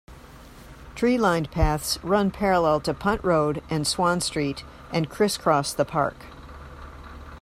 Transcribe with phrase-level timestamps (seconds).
[0.95, 6.15] Tree-lined paths run parallel to Punt Road and Swan Street, and criss-cross the park.